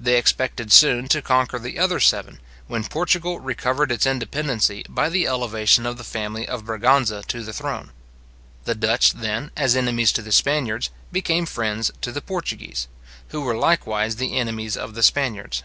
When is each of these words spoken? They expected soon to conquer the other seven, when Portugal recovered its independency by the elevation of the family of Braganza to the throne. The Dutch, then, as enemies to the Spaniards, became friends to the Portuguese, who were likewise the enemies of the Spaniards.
They 0.00 0.16
expected 0.16 0.72
soon 0.72 1.08
to 1.08 1.20
conquer 1.20 1.58
the 1.58 1.78
other 1.78 2.00
seven, 2.00 2.40
when 2.68 2.84
Portugal 2.84 3.38
recovered 3.38 3.92
its 3.92 4.06
independency 4.06 4.82
by 4.88 5.10
the 5.10 5.26
elevation 5.26 5.84
of 5.84 5.98
the 5.98 6.04
family 6.04 6.48
of 6.48 6.64
Braganza 6.64 7.22
to 7.26 7.42
the 7.42 7.52
throne. 7.52 7.90
The 8.64 8.74
Dutch, 8.74 9.12
then, 9.12 9.50
as 9.58 9.76
enemies 9.76 10.10
to 10.12 10.22
the 10.22 10.32
Spaniards, 10.32 10.88
became 11.12 11.44
friends 11.44 11.90
to 12.00 12.10
the 12.10 12.22
Portuguese, 12.22 12.88
who 13.28 13.42
were 13.42 13.56
likewise 13.58 14.16
the 14.16 14.38
enemies 14.38 14.74
of 14.74 14.94
the 14.94 15.02
Spaniards. 15.02 15.62